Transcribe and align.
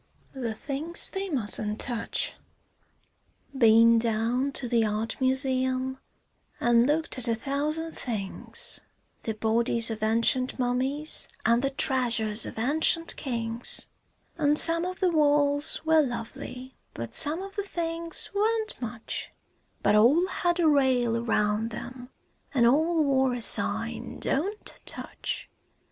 THE 0.33 0.55
THINGS 0.55 1.11
THEY 1.11 1.29
MUSTN'T 1.29 1.79
TOUCH 1.79 2.33
Been 3.55 3.99
down 3.99 4.51
to 4.53 4.67
the 4.67 4.83
art 4.83 5.21
museum 5.21 5.99
an' 6.59 6.87
looked 6.87 7.19
at 7.19 7.27
a 7.27 7.35
thousand 7.35 7.91
things, 7.91 8.81
The 9.21 9.33
bodies 9.35 9.91
of 9.91 10.01
ancient 10.01 10.57
mummies 10.57 11.27
an' 11.45 11.59
the 11.59 11.69
treasures 11.69 12.47
of 12.47 12.57
ancient 12.57 13.15
kings, 13.15 13.89
An' 14.39 14.55
some 14.55 14.85
of 14.85 15.01
the 15.01 15.11
walls 15.11 15.85
were 15.85 16.01
lovely, 16.01 16.79
but 16.95 17.13
some 17.13 17.43
of 17.43 17.55
the 17.55 17.61
things 17.61 18.31
weren't 18.33 18.81
much, 18.81 19.31
But 19.83 19.93
all 19.93 20.25
had 20.25 20.59
a 20.59 20.67
rail 20.67 21.15
around 21.15 21.71
'em, 21.75 22.09
an' 22.55 22.65
all 22.65 23.03
wore 23.03 23.33
a 23.35 23.41
sign 23.41 24.17
"Don't 24.17 24.81
touch." 24.87 25.47